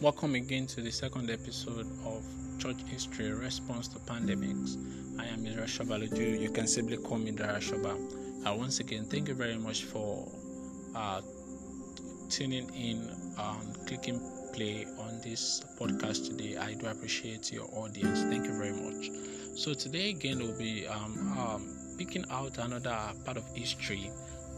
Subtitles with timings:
[0.00, 2.24] Welcome again to the second episode of
[2.60, 4.76] Church History Response to Pandemics.
[5.18, 5.64] I am Mr.
[5.64, 6.40] Shabaloju.
[6.40, 7.98] You can simply call me Darashaba.
[8.46, 10.30] Uh, once again, thank you very much for
[10.94, 11.20] uh,
[12.30, 14.20] tuning in and clicking
[14.54, 16.56] play on this podcast today.
[16.56, 18.22] I do appreciate your audience.
[18.22, 19.10] Thank you very much.
[19.56, 24.12] So today again we'll be um, um, picking out another part of history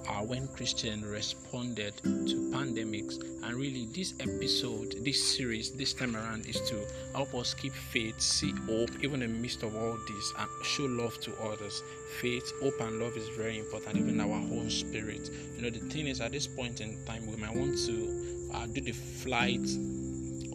[0.08, 3.20] uh, when Christians responded to pandemics.
[3.42, 8.20] And really, this episode, this series, this time around is to help us keep faith,
[8.20, 11.82] see hope, even in the midst of all this, and show love to others.
[12.20, 15.30] Faith, hope, and love is very important, even our own spirit.
[15.56, 18.66] You know, the thing is, at this point in time, we might want to uh,
[18.66, 19.68] do the flight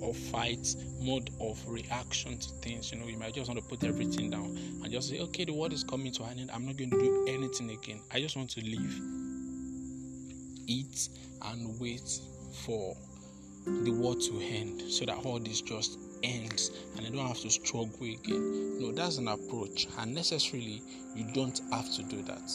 [0.02, 2.92] or fight mode of reaction to things.
[2.92, 5.54] You know, you might just want to put everything down and just say, okay, the
[5.54, 6.52] world is coming to an end.
[6.52, 8.02] I'm not going to do anything again.
[8.12, 9.25] I just want to live
[10.68, 11.10] eat
[11.46, 12.20] and wait
[12.66, 12.96] for
[13.66, 17.50] the war to end so that all this just ends and I don't have to
[17.50, 18.80] struggle again.
[18.80, 20.82] No, that's an approach, and necessarily
[21.16, 22.52] you don't have to do that.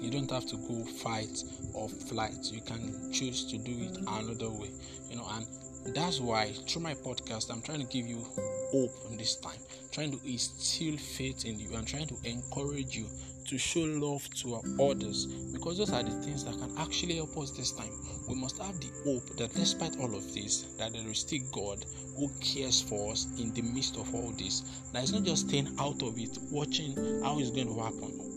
[0.00, 1.44] You don't have to go fight
[1.74, 2.50] or flight.
[2.50, 4.70] You can choose to do it another way,
[5.10, 5.46] you know, and
[5.94, 8.24] that's why through my podcast I'm trying to give you
[8.72, 9.58] hope this time,
[9.90, 13.06] trying to instill faith in you and trying to encourage you
[13.50, 17.36] to show love to our others because those are the things that can actually help
[17.36, 17.90] us this time.
[18.28, 21.84] We must have the hope that despite all of this, that there is still God
[22.16, 24.60] who cares for us in the midst of all this.
[24.92, 28.30] That is not just staying out of it, watching how it's going to happen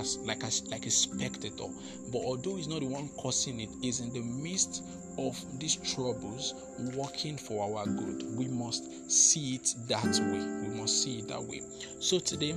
[0.00, 1.68] as like a like a spectator.
[2.10, 4.82] But although he's not the one causing it, is in the midst
[5.16, 6.54] of these troubles
[6.96, 8.36] working for our good.
[8.36, 10.68] We must see it that way.
[10.68, 11.60] We must see it that way.
[12.00, 12.54] So today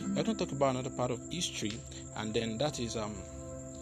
[0.00, 1.72] we're going to talk about another part of history,
[2.16, 3.14] and then that is um,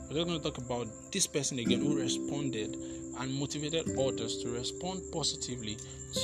[0.09, 2.77] we're going to talk about this person again who responded
[3.19, 5.77] and motivated others to respond positively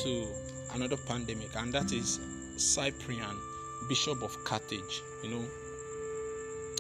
[0.03, 0.27] to
[0.75, 2.21] another pandemic, and that is
[2.57, 3.37] Cyprian,
[3.89, 5.03] Bishop of Carthage.
[5.23, 5.45] You know,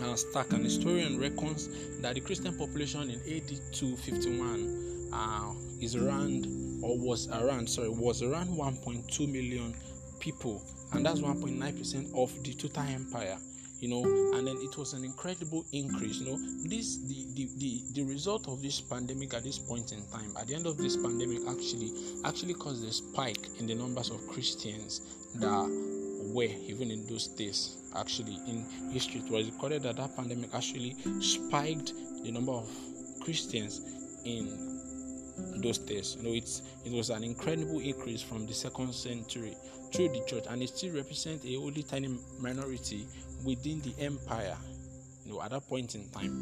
[0.02, 1.68] uh, Stark, an historian, reckons
[2.00, 6.46] that the Christian population in AD 251 uh, is around,
[6.82, 9.74] or was around, sorry, was around 1.2 million
[10.24, 10.62] people
[10.94, 11.62] and that's mm-hmm.
[11.62, 13.36] 1.9% of the total empire
[13.80, 14.02] you know
[14.38, 16.38] and then it was an incredible increase you know.
[16.66, 20.46] This the, the the the result of this pandemic at this point in time at
[20.46, 21.92] the end of this pandemic actually
[22.24, 25.02] actually caused a spike in the numbers of christians
[25.34, 25.68] that
[26.32, 29.20] were even in those days actually in history.
[29.20, 31.92] It was recorded that that pandemic actually spiked
[32.22, 32.66] the number of
[33.20, 33.82] christians
[34.24, 34.73] in
[35.56, 36.16] those days.
[36.18, 39.56] You know, it's it was an incredible increase from the second century
[39.92, 43.06] through the church, and it still represents a only tiny minority
[43.44, 44.56] within the empire.
[45.24, 46.32] You know, at that point in time,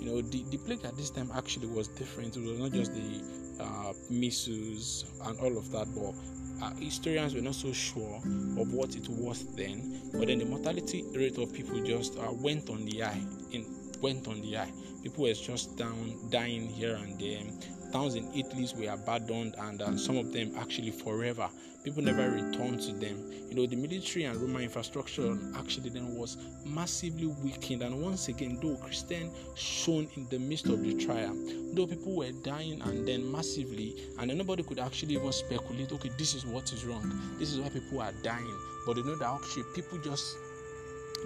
[0.00, 2.36] you know, the, the plague at this time actually was different.
[2.36, 3.22] It was not just the
[3.60, 6.14] uh, measles and all of that, but
[6.62, 10.00] uh, historians were not so sure of what it was then.
[10.12, 13.22] But then the mortality rate of people just uh, went on the eye.
[13.52, 13.64] In
[14.04, 14.70] went on the eye.
[15.02, 17.40] People were just down, dying here and there.
[17.90, 21.48] Towns in Italy were abandoned, and uh, some of them actually forever.
[21.84, 23.32] People never returned to them.
[23.48, 27.82] You know, the military and Roman infrastructure actually then was massively weakened.
[27.82, 31.34] And once again, though Christian shone in the midst of the trial,
[31.72, 36.10] though people were dying and then massively, and then nobody could actually even speculate, okay,
[36.18, 38.58] this is what is wrong, this is why people are dying.
[38.84, 40.36] But they know that actually people just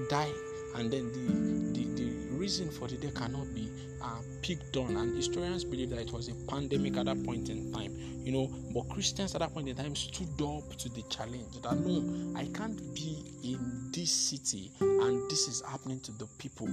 [0.09, 0.31] die
[0.77, 2.08] and then the, the, the
[2.39, 3.71] reason for the day cannot be
[4.03, 7.73] uh, picked on and historians believe that it was a pandemic at that point in
[7.73, 7.93] time
[8.25, 11.77] you know but christians at that point in time stood up to the challenge that
[11.81, 16.69] no i can't be in this city and this is happening to the people.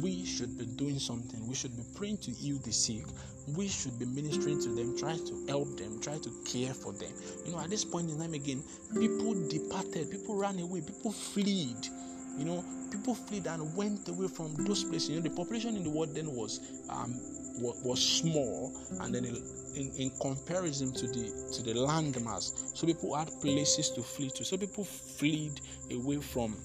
[0.00, 1.46] We should be doing something.
[1.46, 3.04] We should be praying to heal the sick.
[3.56, 7.12] We should be ministering to them try to help them try to care for them.
[7.44, 8.62] You know at this point in time again
[8.98, 11.86] people departed people ran away people fled
[12.36, 15.10] you know, people fled and went away from those places.
[15.10, 17.14] You know, the population in the world then was um,
[17.58, 23.14] was, was small, and then in, in comparison to the to the landmass, so people
[23.14, 24.44] had places to flee to.
[24.44, 25.60] So people fled
[25.92, 26.56] away from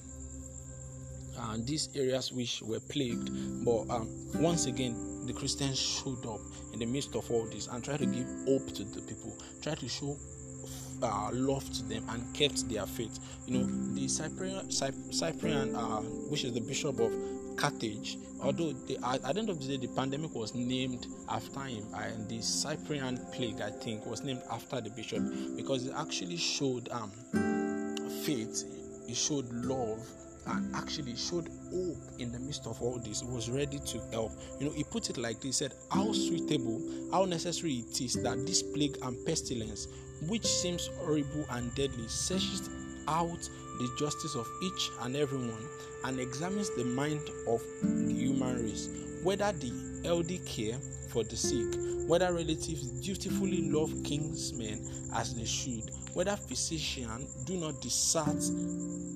[1.38, 3.30] uh, these areas which were plagued.
[3.64, 6.40] But um, once again, the Christians showed up
[6.72, 9.78] in the midst of all this and tried to give hope to the people, tried
[9.78, 10.16] to show
[11.02, 13.18] uh, loved them and kept their faith.
[13.46, 16.00] You know, the Cyprian, Cyprian uh,
[16.30, 17.12] which is the bishop of
[17.56, 21.84] Carthage, although the, at, the end of the day, the pandemic was named after him,
[21.94, 25.22] and the Cyprian plague, I think, was named after the bishop
[25.56, 27.10] because it actually showed um,
[28.24, 28.64] faith,
[29.08, 30.00] it showed love
[30.46, 34.32] and actually showed hope in the midst of all this, was ready to help.
[34.58, 36.80] You know, he put it like this: said, How suitable,
[37.12, 39.88] how necessary it is that this plague and pestilence,
[40.28, 42.68] which seems horrible and deadly, searches
[43.08, 45.66] out the justice of each and everyone
[46.04, 48.88] and examines the mind of the human race,
[49.22, 49.72] whether the
[50.04, 50.78] elderly care
[51.08, 51.66] for the sick,
[52.06, 58.42] whether relatives dutifully love kinsmen as they should, whether physician do not desert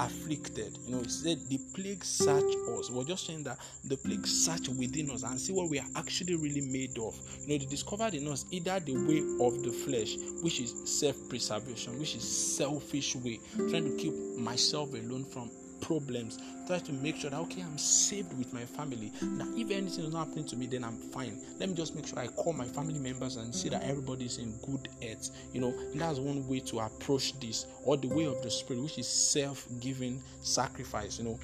[0.01, 0.79] afflicted.
[0.87, 2.91] You know, it said the plague search us.
[2.91, 6.37] We're just saying that the plague search within us and see what we are actually
[6.37, 7.15] really made of.
[7.43, 11.99] You know, they discovered in us either the way of the flesh, which is self-preservation,
[11.99, 15.51] which is selfish way, trying to keep myself alone from
[15.81, 16.39] problems.
[16.67, 19.13] Try to make sure that okay i'm saved with my family.
[19.23, 21.41] Now, if anything is not happening to me then i'm fine.
[21.59, 24.57] Let me just make sure i call my family members and see that everybody's in
[24.59, 25.75] good health you know.
[25.95, 30.23] That's one way to approach this or the way of the spirit which is self-giving
[30.41, 31.39] sacrifice you know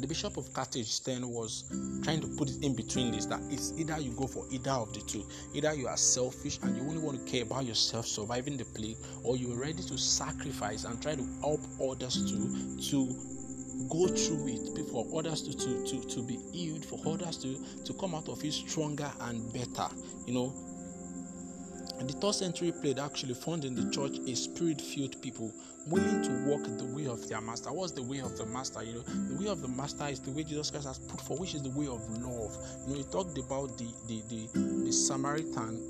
[0.00, 1.64] the bishop of carthage then was
[2.02, 4.92] trying to put it in between this that it's either you go for either of
[4.92, 5.26] the two.
[5.54, 8.96] Either you are selfish and you only want to care about yourself surviving the plague
[9.22, 13.06] or you're ready to sacrifice and try to help others to to
[13.88, 17.92] go through it for others to, to, to, to be healed for others to, to
[17.94, 19.88] come out of it stronger and better
[20.26, 20.52] you know
[22.06, 25.52] the third century plague actually found in the church a spirit filled people
[25.86, 27.72] willing to walk the way of their master.
[27.72, 28.82] What's the way of the master?
[28.82, 31.36] You know, the way of the master is the way Jesus Christ has put for,
[31.38, 32.56] which is the way of love.
[32.86, 35.80] You know, he talked about the the the, the Samaritan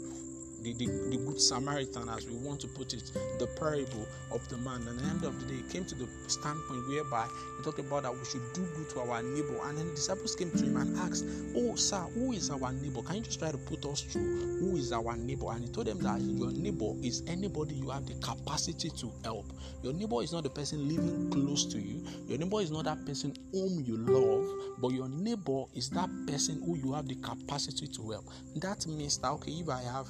[0.73, 4.57] the, the, the, good Samaritan, as we want to put it, the parable of the
[4.59, 4.87] man.
[4.89, 7.27] And at the end of the day, it came to the standpoint whereby
[7.57, 9.59] he talked about that we should do good to our neighbor.
[9.65, 11.25] And then the disciples came to him and asked,
[11.57, 13.03] Oh, sir, who is our neighbor?
[13.03, 15.51] Can you just try to put us through who is our neighbor?
[15.51, 19.47] And he told them that your neighbor is anybody you have the capacity to help.
[19.83, 23.05] Your neighbor is not the person living close to you, your neighbor is not that
[23.07, 27.87] person whom you love, but your neighbor is that person who you have the capacity
[27.87, 28.25] to help.
[28.57, 30.09] That means that, okay, if I have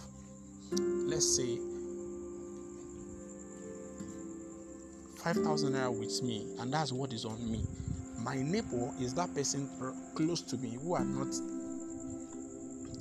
[1.08, 1.58] let's say
[5.16, 7.64] 5000 naira with me and that's what is on me.
[8.22, 9.68] My neighbor is that person
[10.14, 11.28] close to me who are not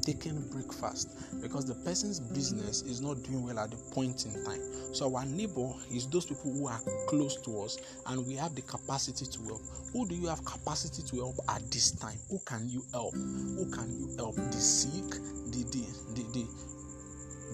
[0.01, 1.09] taking breakfast
[1.42, 4.62] because the person's business is not doing well at the point in time.
[4.94, 7.77] So our neighbor is those people who are close to us
[8.07, 9.62] and we have the capacity to help.
[9.92, 12.18] Who do you have capacity to help at this time?
[12.30, 13.15] Who can you help?
[13.15, 14.36] Who can you help?
[14.38, 15.10] The sick
[15.51, 15.83] the the
[16.15, 16.76] the, the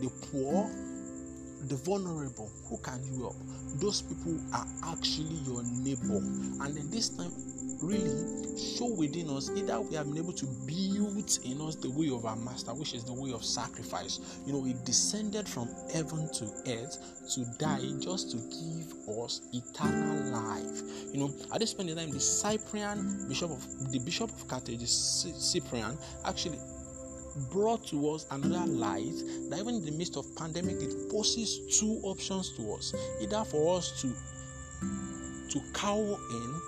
[0.01, 0.69] the poor,
[1.67, 2.51] the vulnerable.
[2.69, 3.35] Who can you help?
[3.75, 6.17] Those people are actually your neighbor.
[6.63, 7.31] And in this time,
[7.81, 12.09] really show within us either we have been able to build in us the way
[12.09, 14.19] of our master, which is the way of sacrifice.
[14.45, 16.97] You know, he descended from heaven to earth
[17.35, 20.81] to die just to give us eternal life.
[21.11, 24.85] You know, at this point in time, the Cyprian bishop of the bishop of Carthage,
[24.87, 26.59] Cyprian, actually
[27.51, 29.15] brought to us another light
[29.49, 32.93] that even in the midst of pandemic it poses two options to us.
[33.21, 34.13] Either for us to
[35.49, 36.61] to cower in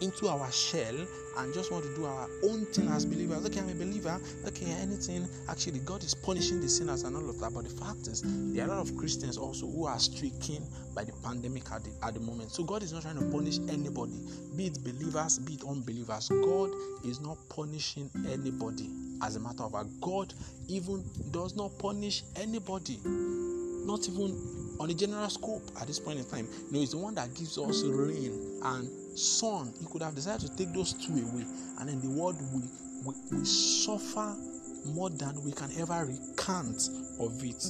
[0.00, 0.94] into our shell
[1.38, 3.46] and just want to do our own thing as believers.
[3.46, 4.20] Okay, I'm a believer.
[4.46, 5.26] Okay, anything.
[5.48, 7.54] Actually, God is punishing the sinners and all of that.
[7.54, 11.04] But the fact is, there are a lot of Christians also who are stricken by
[11.04, 12.50] the pandemic at the, at the moment.
[12.50, 14.18] So God is not trying to punish anybody,
[14.56, 16.28] be it believers, be it unbelievers.
[16.28, 16.70] God
[17.04, 18.90] is not punishing anybody.
[19.22, 20.34] As a matter of fact, God
[20.68, 22.98] even does not punish anybody.
[23.04, 24.36] Not even
[24.80, 26.46] on a general scope at this point in time.
[26.66, 30.50] You know, it's the one that gives us rain and son, he could have decided
[30.50, 31.44] to take those two away,
[31.80, 34.36] and then the world will, will suffer
[34.86, 36.88] more than we can ever recant
[37.20, 37.64] of it.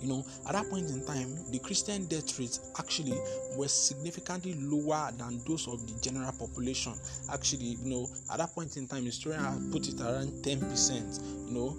[0.00, 3.18] You know, at that point in time, the Christian death rates actually
[3.56, 6.94] were significantly lower than those of the general population.
[7.32, 11.76] Actually, you know, at that point in time, historians put it around 10%, you know,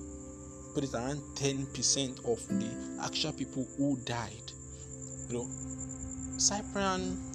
[0.73, 4.51] put it around 10% of the actual people who died.
[5.29, 5.47] You know,
[6.37, 7.28] Cyprian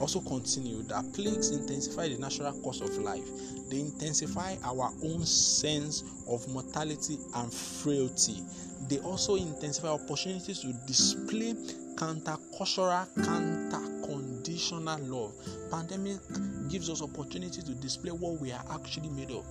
[0.00, 3.28] also continued that plagues intensify the natural course of life.
[3.70, 8.42] They intensify our own sense of mortality and frailty.
[8.88, 11.54] They also intensify opportunities to display
[11.96, 15.32] counter-cultural, counter-conditional love.
[15.70, 16.18] Pandemic
[16.68, 19.46] gives us opportunity to display what we are actually made of,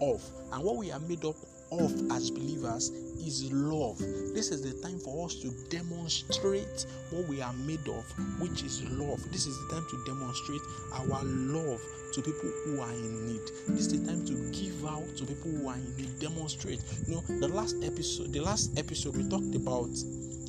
[0.00, 1.36] of and what we are made up
[1.70, 2.90] of as believers
[3.26, 3.98] is love.
[3.98, 8.04] This is the time for us to demonstrate what we are made of,
[8.40, 9.20] which is love.
[9.32, 10.60] This is the time to demonstrate
[10.94, 11.80] our love
[12.12, 13.42] to people who are in need.
[13.68, 16.18] This is the time to give out to people who are in need.
[16.18, 16.80] Demonstrate.
[17.06, 19.90] You know, the last episode, the last episode we talked about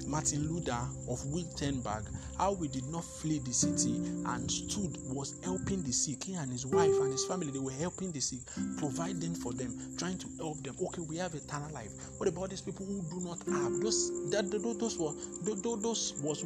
[0.07, 2.05] Martin Luther of Wittenberg,
[2.37, 3.95] how we did not flee the city
[4.25, 6.23] and stood, was helping the sick.
[6.23, 8.39] He and his wife and his family, they were helping the sick,
[8.77, 10.75] providing for them, trying to help them.
[10.81, 11.91] Okay, we have eternal life.
[12.17, 13.81] What about these people who do not have?
[13.81, 16.43] Those that those were those was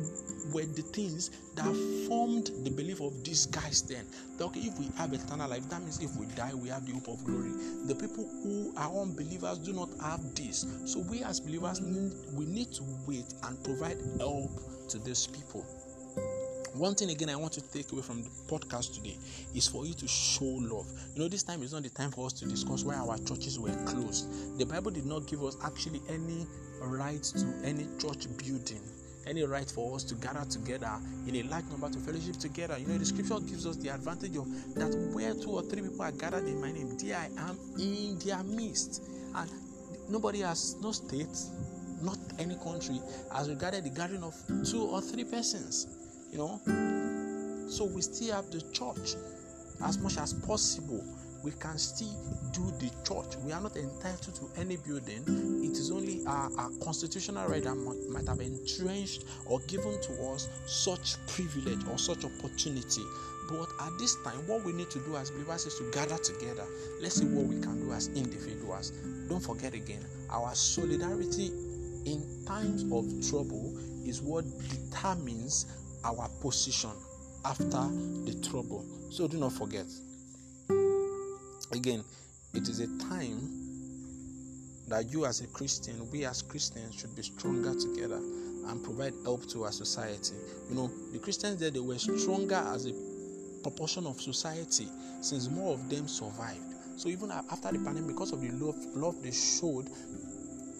[0.51, 1.65] were the things that
[2.07, 4.05] formed the belief of these guys then.
[4.37, 6.93] That, okay, if we have eternal life, that means if we die, we have the
[6.93, 7.51] hope of glory.
[7.85, 10.65] The people who are unbelievers do not have this.
[10.85, 14.51] So we as believers we need to wait and provide help
[14.89, 15.65] to these people.
[16.74, 19.17] One thing again I want to take away from the podcast today
[19.53, 20.88] is for you to show love.
[21.15, 23.60] You know, this time is not the time for us to discuss why our churches
[23.60, 24.58] were closed.
[24.58, 26.48] The Bible did not give us actually any
[26.79, 28.81] right to any church building
[29.27, 30.91] any right for us to gather together
[31.27, 32.77] in a large number to fellowship together.
[32.77, 36.01] You know, the scripture gives us the advantage of that where two or three people
[36.01, 39.03] are gathered in my name, there I am in their midst.
[39.36, 39.50] And
[40.10, 41.38] nobody has no state,
[42.01, 43.00] not any country,
[43.34, 45.88] has regarded the gathering of two or three persons.
[46.31, 49.15] You know, so we still have the church
[49.84, 51.03] as much as possible
[51.43, 52.13] we can still
[52.51, 53.36] do the church.
[53.43, 55.24] We are not entitled to any building.
[55.63, 57.75] It is only our, our constitutional right that
[58.10, 63.01] might have entrenched or given to us such privilege or such opportunity.
[63.50, 66.63] But at this time, what we need to do as believers is to gather together.
[67.01, 68.91] Let's see what we can do as individuals.
[69.27, 71.51] Don't forget again, our solidarity
[72.05, 75.65] in times of trouble is what determines
[76.03, 76.91] our position
[77.46, 78.86] after the trouble.
[79.10, 79.86] So do not forget.
[81.72, 82.03] Again,
[82.53, 83.62] it is a time
[84.88, 88.17] that you, as a Christian, we as Christians, should be stronger together
[88.67, 90.36] and provide help to our society.
[90.70, 92.93] You know, the Christians there they were stronger as a
[93.63, 94.88] proportion of society
[95.22, 96.60] since more of them survived.
[96.98, 99.89] So even after the pandemic, because of the love, love they showed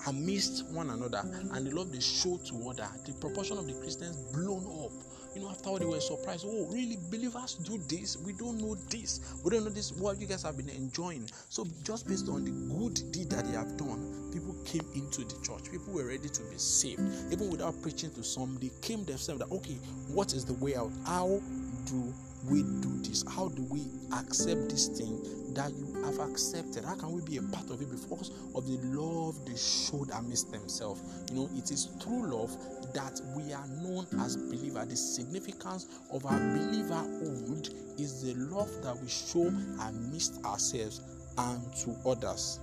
[0.08, 1.22] amidst one another
[1.54, 4.92] and the love they showed to other, the proportion of the Christians blown up
[5.36, 6.46] you know, after all, they were surprised.
[6.48, 6.98] Oh, really?
[7.10, 8.18] Believers do this?
[8.18, 9.22] We don't know this.
[9.44, 9.92] We don't know this.
[9.94, 11.30] What you guys have been enjoying.
[11.50, 15.42] So, just based on the good deed that they have done, people came into the
[15.42, 15.72] church.
[15.72, 17.02] People were ready to be saved.
[17.32, 19.78] Even without preaching to some, they came themselves that, okay,
[20.10, 20.92] what is the way out?
[21.06, 21.42] How
[21.86, 22.14] do
[22.50, 23.24] we do this?
[23.28, 25.22] How do we accept this thing
[25.54, 26.86] that you have accepted?
[26.86, 30.52] How can we be a part of it because of the love they showed amidst
[30.52, 31.02] themselves?
[31.30, 32.52] You know, it is through love
[32.94, 34.88] that we are known as believers.
[34.88, 39.48] The significance of our believerhood is the love that we show
[39.82, 41.02] amidst ourselves
[41.38, 42.60] and to others.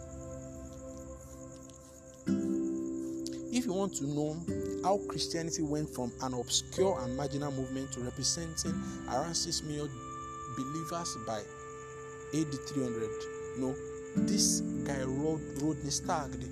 [3.58, 4.36] If you want to know
[4.84, 9.90] how Christianity went from an obscure and marginal movement to representing around 6 million
[10.56, 11.40] believers by
[12.38, 13.10] AD 300,
[13.56, 13.74] you know,
[14.14, 16.48] this guy, Rodney Stark, the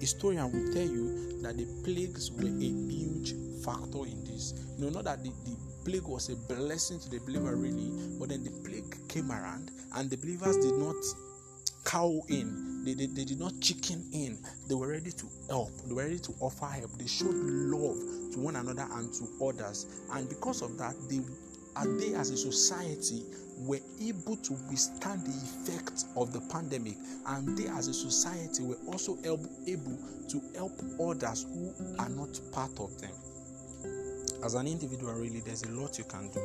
[0.00, 4.54] historian, will tell you that the plagues were a huge factor in this.
[4.76, 8.30] You know, not that the, the plague was a blessing to the believer, really, but
[8.30, 10.96] then the plague came around and the believers did not
[11.84, 12.84] cow in.
[12.84, 14.38] They, they, they did not chicken in.
[14.68, 15.70] They were ready to help.
[15.86, 16.92] They were ready to offer help.
[16.98, 17.96] They showed love
[18.32, 19.86] to one another and to others.
[20.12, 21.20] And because of that, they
[21.98, 23.22] they as a society
[23.58, 28.78] were able to withstand the effects of the pandemic and they as a society were
[28.86, 29.16] also
[29.66, 29.98] able
[30.28, 33.12] to help others who are not part of them
[34.44, 36.40] as an individual really there's a lot you can do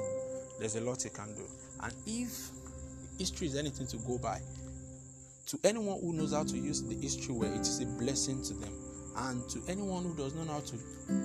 [0.59, 1.43] there's a lot you can do
[1.83, 2.49] and if
[3.17, 4.39] history is anything to go by
[5.49, 8.53] to anyone who knows how to use the history way it is a blessing to
[8.53, 8.73] them
[9.17, 10.77] and to anyone who does not know how to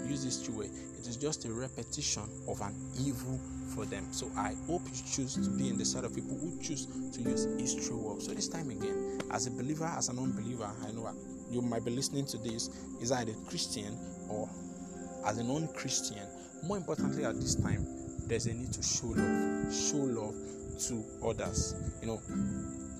[0.08, 0.66] use history way
[0.98, 3.38] it is just a repetition of an evil
[3.74, 4.06] for them.
[4.12, 7.20] So I hope you choose to be in the side of people who choose to
[7.20, 8.20] use history well.
[8.20, 11.10] So this time again, as a believer, as an unbeliever, I know
[11.50, 12.70] you might be listening to this
[13.02, 13.98] is either Christian
[14.30, 14.48] or
[15.26, 16.26] as a non-Christian.
[16.62, 17.86] More importantly, at this time,
[18.26, 20.34] there's a need to show love, show love
[20.88, 21.74] to others.
[22.00, 22.93] You know.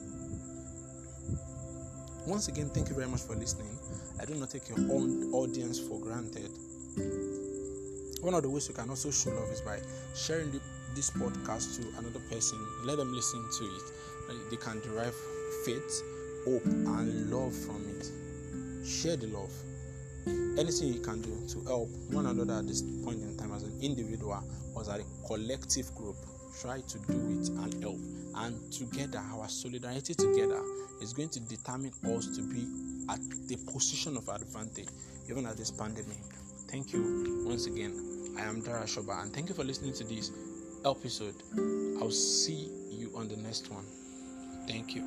[2.27, 3.79] Once again, thank you very much for listening.
[4.19, 6.51] I do not take your own audience for granted.
[8.23, 9.79] One of the ways you can also show love is by
[10.17, 10.59] sharing the,
[10.95, 12.59] this podcast to another person.
[12.85, 13.83] Let them listen to it.
[14.31, 15.15] Uh, they can derive
[15.67, 16.03] faith,
[16.47, 18.87] hope, and love from it.
[18.87, 19.53] Share the love.
[20.59, 23.79] Anything you can do to help one another at this point in time as an
[23.83, 24.43] individual
[24.75, 26.17] or as a collective group,
[26.61, 27.99] try to do it and help.
[28.37, 30.61] And together, our solidarity together
[31.01, 32.67] is going to determine us to be
[33.09, 34.89] at the position of advantage,
[35.31, 36.19] even at this pandemic.
[36.69, 38.35] Thank you once again.
[38.39, 40.33] I am Dara Shoba, and thank you for listening to this
[40.85, 41.37] episode.
[42.01, 43.85] I'll see you on the next one.
[44.67, 45.05] Thank you.